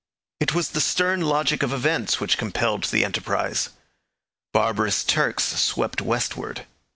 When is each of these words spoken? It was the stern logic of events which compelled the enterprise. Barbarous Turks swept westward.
It 0.39 0.55
was 0.55 0.69
the 0.71 0.81
stern 0.81 1.21
logic 1.21 1.61
of 1.61 1.71
events 1.71 2.19
which 2.19 2.39
compelled 2.39 2.85
the 2.85 3.05
enterprise. 3.05 3.69
Barbarous 4.51 5.03
Turks 5.03 5.43
swept 5.43 6.01
westward. 6.01 6.65